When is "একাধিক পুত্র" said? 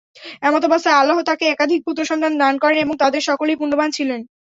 1.47-2.01